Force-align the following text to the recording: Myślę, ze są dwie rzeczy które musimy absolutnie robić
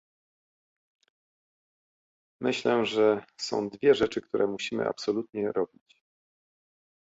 Myślę, 2.41 2.83
ze 2.93 3.25
są 3.37 3.69
dwie 3.69 3.95
rzeczy 3.95 4.21
które 4.21 4.47
musimy 4.47 4.87
absolutnie 4.87 5.51
robić 5.51 5.97